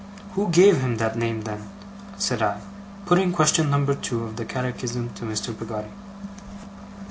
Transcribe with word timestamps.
'Who 0.31 0.49
gave 0.49 0.77
him 0.81 0.97
that 0.97 1.15
name, 1.15 1.43
then?' 1.43 1.69
said 2.17 2.41
I, 2.41 2.59
putting 3.05 3.31
question 3.31 3.69
number 3.69 3.93
two 3.93 4.23
of 4.23 4.35
the 4.35 4.45
catechism 4.45 5.11
to 5.13 5.25
Mr. 5.25 5.55
Peggotty. 5.55 5.91